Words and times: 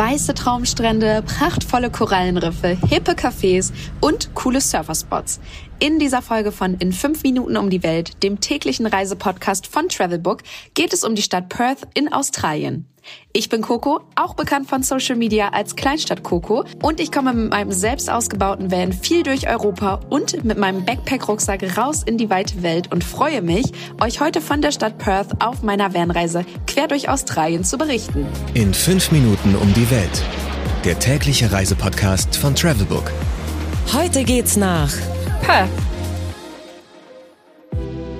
Weiße 0.00 0.32
Traumstrände, 0.32 1.22
prachtvolle 1.26 1.90
Korallenriffe, 1.90 2.68
hippe 2.88 3.12
Cafés 3.12 3.70
und 4.00 4.34
coole 4.34 4.62
Surferspots. 4.62 5.40
In 5.78 5.98
dieser 5.98 6.22
Folge 6.22 6.52
von 6.52 6.72
In 6.76 6.94
5 6.94 7.22
Minuten 7.22 7.58
um 7.58 7.68
die 7.68 7.82
Welt, 7.82 8.22
dem 8.22 8.40
täglichen 8.40 8.86
Reisepodcast 8.86 9.66
von 9.66 9.90
Travelbook, 9.90 10.42
geht 10.72 10.94
es 10.94 11.04
um 11.04 11.16
die 11.16 11.20
Stadt 11.20 11.50
Perth 11.50 11.86
in 11.92 12.10
Australien. 12.10 12.86
Ich 13.32 13.48
bin 13.48 13.62
Coco, 13.62 14.00
auch 14.16 14.34
bekannt 14.34 14.68
von 14.68 14.82
Social 14.82 15.16
Media 15.16 15.50
als 15.50 15.76
Kleinstadt 15.76 16.22
Coco 16.22 16.64
und 16.82 17.00
ich 17.00 17.12
komme 17.12 17.32
mit 17.32 17.50
meinem 17.50 17.72
selbst 17.72 18.10
ausgebauten 18.10 18.70
Van 18.70 18.92
viel 18.92 19.22
durch 19.22 19.48
Europa 19.48 20.00
und 20.10 20.44
mit 20.44 20.58
meinem 20.58 20.84
Backpack-Rucksack 20.84 21.76
raus 21.76 22.02
in 22.04 22.18
die 22.18 22.30
weite 22.30 22.62
Welt 22.62 22.92
und 22.92 23.04
freue 23.04 23.42
mich, 23.42 23.66
euch 24.00 24.20
heute 24.20 24.40
von 24.40 24.62
der 24.62 24.72
Stadt 24.72 24.98
Perth 24.98 25.42
auf 25.42 25.62
meiner 25.62 25.94
Vanreise 25.94 26.44
quer 26.66 26.88
durch 26.88 27.08
Australien 27.08 27.64
zu 27.64 27.78
berichten. 27.78 28.26
In 28.54 28.74
5 28.74 29.12
Minuten 29.12 29.54
um 29.56 29.72
die 29.74 29.90
Welt. 29.90 30.22
Der 30.84 30.98
tägliche 30.98 31.52
Reisepodcast 31.52 32.36
von 32.36 32.54
Travelbook. 32.54 33.12
Heute 33.92 34.24
geht's 34.24 34.56
nach 34.56 34.92
Perth. 35.42 35.68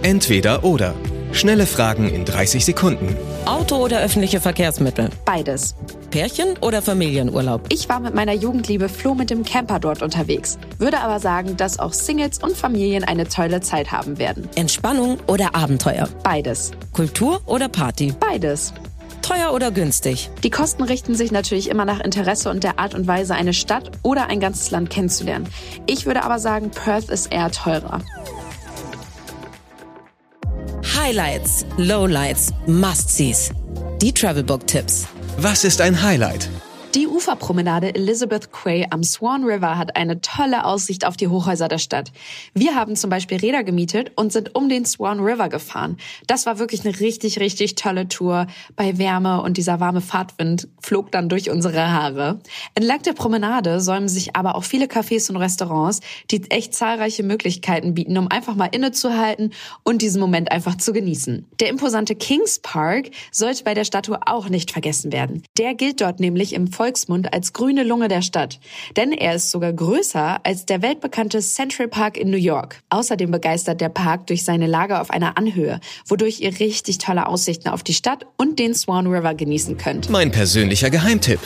Entweder 0.02 0.65
oder. 0.65 0.95
Schnelle 1.32 1.66
Fragen 1.66 2.09
in 2.09 2.24
30 2.24 2.65
Sekunden. 2.65 3.16
Auto 3.46 3.76
oder 3.76 4.00
öffentliche 4.00 4.40
Verkehrsmittel? 4.40 5.08
Beides. 5.24 5.74
Pärchen 6.10 6.56
oder 6.60 6.82
Familienurlaub? 6.82 7.66
Ich 7.70 7.88
war 7.88 8.00
mit 8.00 8.14
meiner 8.14 8.34
Jugendliebe 8.34 8.88
Flo 8.88 9.14
mit 9.14 9.30
dem 9.30 9.44
Camper 9.44 9.78
dort 9.80 10.02
unterwegs, 10.02 10.58
würde 10.78 11.00
aber 11.00 11.20
sagen, 11.20 11.56
dass 11.56 11.78
auch 11.78 11.92
Singles 11.92 12.38
und 12.38 12.56
Familien 12.56 13.04
eine 13.04 13.28
tolle 13.28 13.60
Zeit 13.60 13.92
haben 13.92 14.18
werden. 14.18 14.48
Entspannung 14.56 15.18
oder 15.26 15.54
Abenteuer? 15.54 16.08
Beides. 16.22 16.72
Kultur 16.92 17.40
oder 17.46 17.68
Party? 17.68 18.12
Beides. 18.18 18.74
Teuer 19.22 19.52
oder 19.54 19.70
günstig? 19.70 20.30
Die 20.42 20.50
Kosten 20.50 20.82
richten 20.82 21.14
sich 21.14 21.30
natürlich 21.30 21.70
immer 21.70 21.84
nach 21.84 22.00
Interesse 22.00 22.50
und 22.50 22.65
der 22.65 22.78
Art 22.78 22.95
und 22.95 23.06
Weise, 23.06 23.34
eine 23.34 23.52
Stadt 23.52 23.90
oder 24.02 24.26
ein 24.26 24.40
ganzes 24.40 24.70
Land 24.70 24.90
kennenzulernen. 24.90 25.46
Ich 25.87 26.06
würde 26.06 26.24
aber 26.24 26.38
sagen, 26.38 26.70
Perth 26.70 27.09
ist 27.10 27.32
eher 27.32 27.50
teurer. 27.50 28.00
Highlights, 31.10 31.66
Lowlights, 31.76 32.52
Must-Sees. 32.68 33.50
Die 34.00 34.12
Travelbook-Tipps. 34.12 35.08
Was 35.38 35.64
ist 35.64 35.80
ein 35.80 36.00
Highlight? 36.00 36.48
Die 36.96 37.07
Uferpromenade 37.07 37.95
Elizabeth 37.95 38.51
Quay 38.51 38.88
am 38.91 39.05
Swan 39.05 39.45
River 39.45 39.79
hat 39.79 39.95
eine 39.95 40.21
tolle 40.23 40.65
Aussicht 40.65 41.07
auf 41.07 41.16
die 41.16 41.29
Hochhäuser 41.29 41.69
der 41.69 41.79
Stadt. 41.79 42.10
Wir 42.52 42.74
haben 42.74 42.96
zum 42.96 43.10
Beispiel 43.10 43.38
Räder 43.38 43.63
gemietet 43.63 44.10
und 44.16 44.33
sind 44.33 44.57
um 44.57 44.69
den 44.69 44.85
Swan 44.85 45.21
River 45.21 45.49
gefahren. 45.49 45.99
Das 46.27 46.46
war 46.46 46.59
wirklich 46.59 46.85
eine 46.85 46.99
richtig, 46.99 47.38
richtig 47.38 47.77
tolle 47.77 48.09
Tour. 48.09 48.49
Bei 48.74 48.99
Wärme 48.99 49.41
und 49.41 49.57
dieser 49.57 49.79
warme 49.79 50.01
Fahrtwind 50.01 50.66
flog 50.80 51.13
dann 51.13 51.29
durch 51.29 51.49
unsere 51.49 51.93
Haare. 51.93 52.41
Entlang 52.74 53.02
der 53.02 53.13
Promenade 53.13 53.80
säumen 53.80 54.09
sich 54.09 54.35
aber 54.35 54.57
auch 54.57 54.65
viele 54.65 54.87
Cafés 54.87 55.30
und 55.30 55.37
Restaurants, 55.37 56.01
die 56.33 56.51
echt 56.51 56.74
zahlreiche 56.74 57.23
Möglichkeiten 57.23 57.95
bieten, 57.95 58.18
um 58.18 58.27
einfach 58.27 58.57
mal 58.57 58.66
innezuhalten 58.66 59.52
und 59.85 60.02
diesen 60.02 60.21
Moment 60.21 60.51
einfach 60.51 60.77
zu 60.77 60.93
genießen. 60.93 61.46
Der 61.61 61.68
imposante 61.68 62.16
Kings 62.16 62.59
Park 62.59 63.11
sollte 63.30 63.63
bei 63.63 63.74
der 63.74 63.85
Statue 63.85 64.19
auch 64.27 64.49
nicht 64.49 64.72
vergessen 64.72 65.12
werden. 65.12 65.44
Der 65.56 65.75
gilt 65.75 66.00
dort 66.00 66.19
nämlich 66.19 66.53
im 66.53 66.66
Volksmund 66.81 67.34
als 67.34 67.53
grüne 67.53 67.84
Lunge 67.84 68.09
der 68.09 68.22
Stadt. 68.22 68.59
Denn 68.97 69.12
er 69.12 69.34
ist 69.34 69.50
sogar 69.50 69.70
größer 69.70 70.41
als 70.47 70.64
der 70.64 70.81
weltbekannte 70.81 71.41
Central 71.41 71.88
Park 71.88 72.16
in 72.16 72.31
New 72.31 72.38
York. 72.38 72.81
Außerdem 72.88 73.31
begeistert 73.31 73.82
der 73.82 73.91
Park 73.91 74.28
durch 74.28 74.44
seine 74.44 74.66
Lage 74.66 74.98
auf 74.98 75.10
einer 75.10 75.37
Anhöhe, 75.37 75.81
wodurch 76.06 76.41
ihr 76.41 76.59
richtig 76.59 76.97
tolle 76.97 77.26
Aussichten 77.26 77.69
auf 77.69 77.82
die 77.82 77.92
Stadt 77.92 78.25
und 78.38 78.59
den 78.59 78.75
Swan 78.75 79.06
River 79.09 79.34
genießen 79.34 79.76
könnt. 79.76 80.09
Mein 80.09 80.31
persönlicher 80.31 80.88
Geheimtipp. 80.88 81.41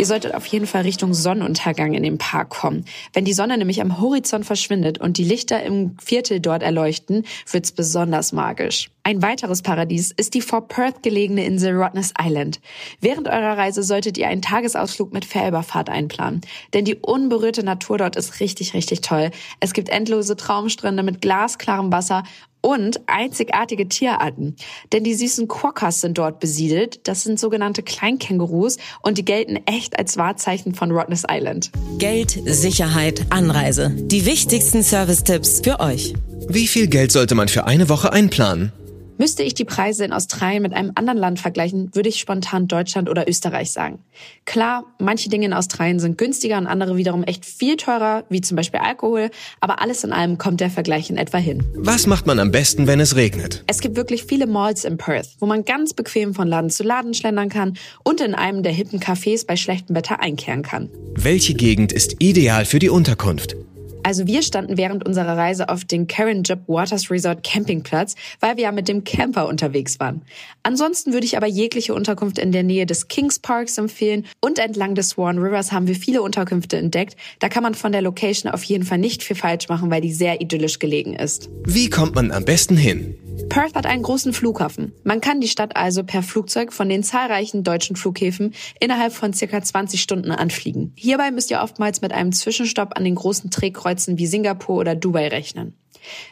Ihr 0.00 0.06
solltet 0.06 0.34
auf 0.34 0.46
jeden 0.46 0.66
Fall 0.66 0.80
Richtung 0.80 1.12
Sonnenuntergang 1.12 1.92
in 1.92 2.02
den 2.02 2.16
Park 2.16 2.48
kommen. 2.48 2.86
Wenn 3.12 3.26
die 3.26 3.34
Sonne 3.34 3.58
nämlich 3.58 3.82
am 3.82 4.00
Horizont 4.00 4.46
verschwindet 4.46 4.96
und 4.96 5.18
die 5.18 5.24
Lichter 5.24 5.62
im 5.62 5.94
Viertel 6.02 6.40
dort 6.40 6.62
erleuchten, 6.62 7.26
wird's 7.52 7.70
besonders 7.70 8.32
magisch. 8.32 8.88
Ein 9.02 9.20
weiteres 9.20 9.60
Paradies 9.60 10.10
ist 10.10 10.32
die 10.32 10.40
vor 10.40 10.68
Perth 10.68 11.02
gelegene 11.02 11.44
Insel 11.44 11.74
Rottnest 11.74 12.14
Island. 12.18 12.60
Während 13.02 13.28
eurer 13.28 13.58
Reise 13.58 13.82
solltet 13.82 14.16
ihr 14.16 14.28
einen 14.28 14.40
Tagesausflug 14.40 15.12
mit 15.12 15.26
Fährüberfahrt 15.26 15.90
einplanen. 15.90 16.40
Denn 16.72 16.86
die 16.86 16.94
unberührte 16.94 17.62
Natur 17.62 17.98
dort 17.98 18.16
ist 18.16 18.40
richtig, 18.40 18.72
richtig 18.72 19.02
toll. 19.02 19.30
Es 19.58 19.74
gibt 19.74 19.90
endlose 19.90 20.34
Traumstrände 20.34 21.02
mit 21.02 21.20
glasklarem 21.20 21.92
Wasser 21.92 22.24
und 22.60 23.00
einzigartige 23.06 23.88
Tierarten. 23.88 24.56
Denn 24.92 25.04
die 25.04 25.14
süßen 25.14 25.48
Quokkas 25.48 26.00
sind 26.00 26.18
dort 26.18 26.40
besiedelt. 26.40 27.00
Das 27.08 27.22
sind 27.22 27.38
sogenannte 27.38 27.82
Kleinkängurus 27.82 28.78
und 29.02 29.18
die 29.18 29.24
gelten 29.24 29.58
echt 29.66 29.98
als 29.98 30.16
Wahrzeichen 30.16 30.74
von 30.74 30.90
Rottnest 30.90 31.26
Island. 31.30 31.70
Geld, 31.98 32.38
Sicherheit, 32.44 33.26
Anreise. 33.30 33.90
Die 33.96 34.26
wichtigsten 34.26 34.82
Service-Tipps 34.82 35.60
für 35.62 35.80
euch. 35.80 36.14
Wie 36.48 36.66
viel 36.66 36.88
Geld 36.88 37.12
sollte 37.12 37.34
man 37.34 37.48
für 37.48 37.66
eine 37.66 37.88
Woche 37.88 38.12
einplanen? 38.12 38.72
Müsste 39.20 39.42
ich 39.42 39.52
die 39.52 39.66
Preise 39.66 40.06
in 40.06 40.14
Australien 40.14 40.62
mit 40.62 40.72
einem 40.72 40.92
anderen 40.94 41.18
Land 41.18 41.40
vergleichen, 41.40 41.94
würde 41.94 42.08
ich 42.08 42.18
spontan 42.18 42.68
Deutschland 42.68 43.06
oder 43.06 43.28
Österreich 43.28 43.70
sagen. 43.70 43.98
Klar, 44.46 44.86
manche 44.98 45.28
Dinge 45.28 45.44
in 45.44 45.52
Australien 45.52 46.00
sind 46.00 46.16
günstiger 46.16 46.56
und 46.56 46.66
andere 46.66 46.96
wiederum 46.96 47.22
echt 47.24 47.44
viel 47.44 47.76
teurer, 47.76 48.24
wie 48.30 48.40
zum 48.40 48.56
Beispiel 48.56 48.80
Alkohol, 48.80 49.28
aber 49.60 49.82
alles 49.82 50.04
in 50.04 50.14
allem 50.14 50.38
kommt 50.38 50.62
der 50.62 50.70
Vergleich 50.70 51.10
in 51.10 51.18
etwa 51.18 51.36
hin. 51.36 51.62
Was 51.74 52.06
macht 52.06 52.26
man 52.26 52.38
am 52.38 52.50
besten, 52.50 52.86
wenn 52.86 52.98
es 52.98 53.14
regnet? 53.14 53.62
Es 53.66 53.80
gibt 53.80 53.96
wirklich 53.96 54.24
viele 54.24 54.46
Malls 54.46 54.86
in 54.86 54.96
Perth, 54.96 55.36
wo 55.38 55.44
man 55.44 55.66
ganz 55.66 55.92
bequem 55.92 56.32
von 56.32 56.48
Laden 56.48 56.70
zu 56.70 56.82
Laden 56.82 57.12
schlendern 57.12 57.50
kann 57.50 57.76
und 58.02 58.22
in 58.22 58.34
einem 58.34 58.62
der 58.62 58.72
hippen 58.72 59.00
Cafés 59.00 59.46
bei 59.46 59.56
schlechtem 59.56 59.94
Wetter 59.94 60.20
einkehren 60.20 60.62
kann. 60.62 60.88
Welche 61.14 61.52
Gegend 61.52 61.92
ist 61.92 62.16
ideal 62.20 62.64
für 62.64 62.78
die 62.78 62.88
Unterkunft? 62.88 63.54
Also 64.02 64.26
wir 64.26 64.42
standen 64.42 64.76
während 64.76 65.06
unserer 65.06 65.36
Reise 65.36 65.68
auf 65.68 65.84
den 65.84 66.06
Karen 66.06 66.42
Job 66.42 66.60
Waters 66.66 67.10
Resort 67.10 67.44
Campingplatz, 67.44 68.14
weil 68.40 68.56
wir 68.56 68.64
ja 68.64 68.72
mit 68.72 68.88
dem 68.88 69.04
Camper 69.04 69.46
unterwegs 69.46 70.00
waren. 70.00 70.22
Ansonsten 70.62 71.12
würde 71.12 71.26
ich 71.26 71.36
aber 71.36 71.46
jegliche 71.46 71.94
Unterkunft 71.94 72.38
in 72.38 72.52
der 72.52 72.62
Nähe 72.62 72.86
des 72.86 73.08
Kings 73.08 73.38
Parks 73.38 73.78
empfehlen 73.78 74.26
und 74.40 74.58
entlang 74.58 74.94
des 74.94 75.10
Swan 75.10 75.38
Rivers 75.38 75.72
haben 75.72 75.86
wir 75.86 75.94
viele 75.94 76.22
Unterkünfte 76.22 76.76
entdeckt. 76.76 77.16
Da 77.38 77.48
kann 77.48 77.62
man 77.62 77.74
von 77.74 77.92
der 77.92 78.02
Location 78.02 78.52
auf 78.52 78.64
jeden 78.64 78.84
Fall 78.84 78.98
nicht 78.98 79.22
viel 79.22 79.36
falsch 79.36 79.68
machen, 79.68 79.90
weil 79.90 80.00
die 80.00 80.12
sehr 80.12 80.40
idyllisch 80.40 80.78
gelegen 80.78 81.14
ist. 81.14 81.50
Wie 81.64 81.90
kommt 81.90 82.14
man 82.14 82.32
am 82.32 82.44
besten 82.44 82.76
hin? 82.76 83.16
Perth 83.48 83.74
hat 83.74 83.86
einen 83.86 84.02
großen 84.02 84.32
Flughafen. 84.32 84.92
Man 85.02 85.20
kann 85.20 85.40
die 85.40 85.48
Stadt 85.48 85.76
also 85.76 86.04
per 86.04 86.22
Flugzeug 86.22 86.72
von 86.72 86.88
den 86.88 87.02
zahlreichen 87.02 87.64
deutschen 87.64 87.96
Flughäfen 87.96 88.54
innerhalb 88.78 89.12
von 89.12 89.32
circa 89.32 89.62
20 89.62 90.00
Stunden 90.00 90.30
anfliegen. 90.30 90.92
Hierbei 90.94 91.30
müsst 91.30 91.50
ihr 91.50 91.60
oftmals 91.60 92.00
mit 92.00 92.12
einem 92.12 92.32
Zwischenstopp 92.32 92.96
an 92.96 93.04
den 93.04 93.14
großen 93.14 93.50
Drehkreuzen 93.90 94.18
wie 94.18 94.26
Singapur 94.26 94.76
oder 94.76 94.94
Dubai 94.94 95.28
rechnen. 95.28 95.74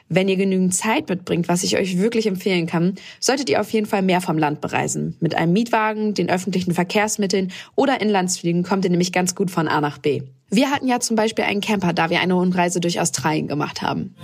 Wenn 0.08 0.28
ihr 0.28 0.36
genügend 0.36 0.74
Zeit 0.74 1.08
mitbringt, 1.08 1.48
was 1.48 1.62
ich 1.62 1.76
euch 1.76 1.98
wirklich 1.98 2.26
empfehlen 2.26 2.66
kann, 2.66 2.94
solltet 3.20 3.50
ihr 3.50 3.60
auf 3.60 3.70
jeden 3.70 3.86
Fall 3.86 4.02
mehr 4.02 4.20
vom 4.20 4.38
Land 4.38 4.60
bereisen. 4.60 5.16
Mit 5.20 5.34
einem 5.34 5.52
Mietwagen, 5.52 6.14
den 6.14 6.30
öffentlichen 6.30 6.72
Verkehrsmitteln 6.72 7.52
oder 7.74 8.00
Inlandsfliegen 8.00 8.62
kommt 8.62 8.84
ihr 8.84 8.90
nämlich 8.90 9.12
ganz 9.12 9.34
gut 9.34 9.50
von 9.50 9.68
A 9.68 9.80
nach 9.80 9.98
B. 9.98 10.22
Wir 10.50 10.70
hatten 10.70 10.88
ja 10.88 11.00
zum 11.00 11.16
Beispiel 11.16 11.44
einen 11.44 11.60
Camper, 11.60 11.92
da 11.92 12.08
wir 12.08 12.20
eine 12.20 12.34
Rundreise 12.34 12.80
durch 12.80 12.98
Australien 13.00 13.48
gemacht 13.48 13.82
haben. 13.82 14.14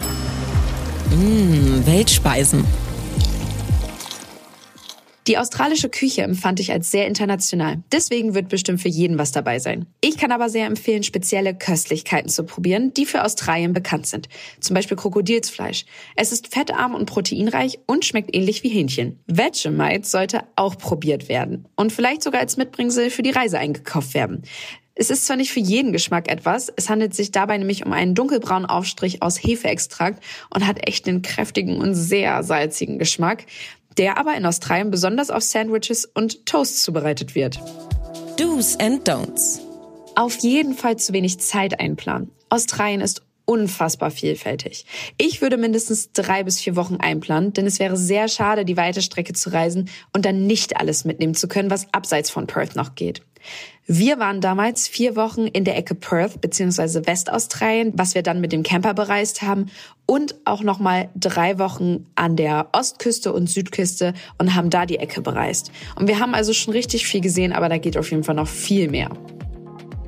Mmh, 1.10 1.86
Weltspeisen. 1.86 2.64
Die 5.26 5.38
australische 5.38 5.88
Küche 5.88 6.20
empfand 6.20 6.60
ich 6.60 6.70
als 6.70 6.90
sehr 6.90 7.06
international. 7.06 7.82
Deswegen 7.90 8.34
wird 8.34 8.50
bestimmt 8.50 8.82
für 8.82 8.90
jeden 8.90 9.16
was 9.16 9.32
dabei 9.32 9.58
sein. 9.58 9.86
Ich 10.02 10.18
kann 10.18 10.32
aber 10.32 10.50
sehr 10.50 10.66
empfehlen, 10.66 11.02
spezielle 11.02 11.54
Köstlichkeiten 11.54 12.28
zu 12.28 12.44
probieren, 12.44 12.92
die 12.92 13.06
für 13.06 13.24
Australien 13.24 13.72
bekannt 13.72 14.06
sind. 14.06 14.28
Zum 14.60 14.74
Beispiel 14.74 14.98
Krokodilsfleisch. 14.98 15.86
Es 16.14 16.30
ist 16.30 16.52
fettarm 16.52 16.94
und 16.94 17.06
proteinreich 17.06 17.78
und 17.86 18.04
schmeckt 18.04 18.36
ähnlich 18.36 18.62
wie 18.64 18.68
Hähnchen. 18.68 19.18
Vegemite 19.26 20.06
sollte 20.06 20.42
auch 20.56 20.76
probiert 20.76 21.30
werden 21.30 21.68
und 21.74 21.90
vielleicht 21.90 22.22
sogar 22.22 22.42
als 22.42 22.58
Mitbringsel 22.58 23.08
für 23.08 23.22
die 23.22 23.30
Reise 23.30 23.58
eingekauft 23.58 24.12
werden. 24.12 24.42
Es 24.96 25.10
ist 25.10 25.26
zwar 25.26 25.36
nicht 25.36 25.50
für 25.50 25.60
jeden 25.60 25.92
Geschmack 25.92 26.30
etwas, 26.30 26.72
es 26.76 26.88
handelt 26.88 27.14
sich 27.14 27.32
dabei 27.32 27.58
nämlich 27.58 27.84
um 27.84 27.92
einen 27.92 28.14
dunkelbraunen 28.14 28.68
Aufstrich 28.68 29.22
aus 29.22 29.42
Hefeextrakt 29.42 30.22
und 30.50 30.66
hat 30.66 30.86
echt 30.86 31.08
einen 31.08 31.22
kräftigen 31.22 31.78
und 31.78 31.94
sehr 31.94 32.44
salzigen 32.44 33.00
Geschmack, 33.00 33.46
der 33.98 34.18
aber 34.18 34.34
in 34.36 34.46
Australien 34.46 34.90
besonders 34.90 35.30
auf 35.30 35.42
Sandwiches 35.42 36.04
und 36.04 36.46
Toasts 36.46 36.82
zubereitet 36.82 37.34
wird. 37.34 37.60
Do's 38.36 38.78
and 38.80 39.08
Don'ts. 39.08 39.60
Auf 40.16 40.36
jeden 40.36 40.74
Fall 40.74 40.96
zu 40.96 41.12
wenig 41.12 41.40
Zeit 41.40 41.80
einplanen. 41.80 42.30
Australien 42.48 43.00
ist 43.00 43.22
unfassbar 43.46 44.10
vielfältig. 44.10 44.86
Ich 45.18 45.42
würde 45.42 45.56
mindestens 45.56 46.12
drei 46.12 46.44
bis 46.44 46.60
vier 46.60 46.76
Wochen 46.76 46.96
einplanen, 46.96 47.52
denn 47.52 47.66
es 47.66 47.78
wäre 47.78 47.96
sehr 47.96 48.28
schade, 48.28 48.64
die 48.64 48.76
weite 48.76 49.02
Strecke 49.02 49.32
zu 49.32 49.50
reisen 49.50 49.90
und 50.12 50.24
dann 50.24 50.46
nicht 50.46 50.76
alles 50.76 51.04
mitnehmen 51.04 51.34
zu 51.34 51.48
können, 51.48 51.70
was 51.70 51.92
abseits 51.92 52.30
von 52.30 52.46
Perth 52.46 52.76
noch 52.76 52.94
geht. 52.94 53.22
Wir 53.86 54.18
waren 54.18 54.40
damals 54.40 54.88
vier 54.88 55.14
Wochen 55.14 55.46
in 55.46 55.64
der 55.64 55.76
Ecke 55.76 55.94
Perth 55.94 56.40
bzw. 56.40 57.06
Westaustralien, 57.06 57.92
was 57.94 58.14
wir 58.14 58.22
dann 58.22 58.40
mit 58.40 58.52
dem 58.52 58.62
Camper 58.62 58.94
bereist 58.94 59.42
haben 59.42 59.66
und 60.06 60.34
auch 60.46 60.62
nochmal 60.62 61.10
drei 61.14 61.58
Wochen 61.58 62.06
an 62.14 62.36
der 62.36 62.68
Ostküste 62.72 63.30
und 63.34 63.50
Südküste 63.50 64.14
und 64.38 64.54
haben 64.54 64.70
da 64.70 64.86
die 64.86 64.98
Ecke 64.98 65.20
bereist. 65.20 65.70
Und 65.96 66.08
wir 66.08 66.18
haben 66.18 66.34
also 66.34 66.54
schon 66.54 66.72
richtig 66.72 67.06
viel 67.06 67.20
gesehen, 67.20 67.52
aber 67.52 67.68
da 67.68 67.76
geht 67.76 67.98
auf 67.98 68.10
jeden 68.10 68.24
Fall 68.24 68.36
noch 68.36 68.48
viel 68.48 68.88
mehr. 68.88 69.10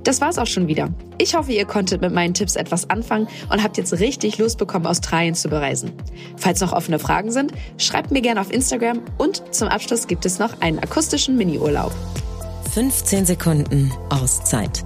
Das 0.06 0.20
war's 0.20 0.38
auch 0.38 0.46
schon 0.46 0.68
wieder. 0.68 0.88
Ich 1.18 1.34
hoffe, 1.34 1.52
ihr 1.52 1.64
konntet 1.64 2.00
mit 2.00 2.12
meinen 2.12 2.32
Tipps 2.32 2.54
etwas 2.54 2.88
anfangen 2.88 3.26
und 3.50 3.62
habt 3.62 3.76
jetzt 3.76 3.98
richtig 3.98 4.38
Lust 4.38 4.56
bekommen, 4.56 4.86
Australien 4.86 5.34
zu 5.34 5.48
bereisen. 5.48 5.92
Falls 6.36 6.60
noch 6.60 6.72
offene 6.72 7.00
Fragen 7.00 7.32
sind, 7.32 7.52
schreibt 7.76 8.12
mir 8.12 8.20
gerne 8.20 8.40
auf 8.40 8.52
Instagram 8.52 9.00
und 9.18 9.42
zum 9.52 9.66
Abschluss 9.66 10.06
gibt 10.06 10.24
es 10.24 10.38
noch 10.38 10.60
einen 10.60 10.78
akustischen 10.78 11.36
Mini-Urlaub. 11.36 11.92
15 12.72 13.26
Sekunden 13.26 13.92
Auszeit 14.10 14.84